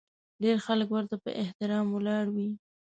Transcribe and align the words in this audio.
ډېر 0.43 0.57
خلک 0.65 0.87
ورته 0.91 1.15
په 1.23 1.29
احترام 1.41 1.85
ولاړ 1.91 2.25
وي. 2.35 2.49